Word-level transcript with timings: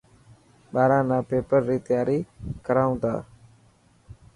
ٻاران 0.73 1.03
نا 1.09 1.17
پيپر 1.29 1.61
ري 1.69 1.77
تياري 1.87 2.19
ڪرائون 2.65 2.95
ٿا. 3.03 3.13